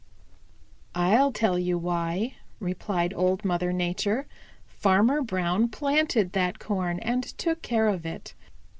"I'll 0.95 1.31
tell 1.31 1.59
you 1.59 1.77
why," 1.77 2.37
replied 2.59 3.13
Old 3.13 3.45
Mother 3.45 3.71
Nature. 3.71 4.25
"Farmer 4.65 5.21
Brown 5.21 5.69
planted 5.69 6.31
that 6.31 6.57
corn 6.57 6.97
and 7.01 7.23
took 7.23 7.61
care 7.61 7.87
of 7.87 8.03
it. 8.03 8.33